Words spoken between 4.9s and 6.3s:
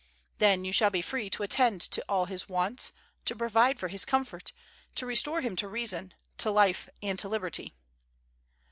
to restore him to reason,